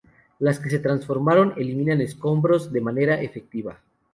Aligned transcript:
Las 0.39 0.59
que 0.59 0.71
se 0.71 0.79
transformaron 0.79 1.53
eliminan 1.57 2.01
escombros 2.01 2.73
de 2.73 2.81
manera 2.81 3.21
efectiva. 3.21 3.81